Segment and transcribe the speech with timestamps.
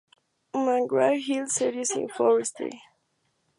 [0.55, 2.81] McGraw-Hill series in forestry".